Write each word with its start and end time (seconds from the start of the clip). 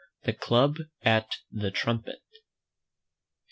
THE 0.23 0.33
CLUB 0.33 0.77
AT 1.03 1.27
"THE 1.51 1.69
TRUMPET." 1.69 2.23